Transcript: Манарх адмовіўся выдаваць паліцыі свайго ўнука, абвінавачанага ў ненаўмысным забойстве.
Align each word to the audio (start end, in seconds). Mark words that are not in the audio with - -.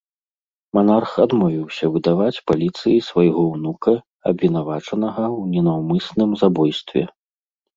Манарх 0.75 1.11
адмовіўся 1.25 1.85
выдаваць 1.97 2.41
паліцыі 2.51 3.03
свайго 3.09 3.41
ўнука, 3.51 3.93
абвінавачанага 4.33 5.25
ў 5.39 5.41
ненаўмысным 5.55 6.29
забойстве. 6.45 7.03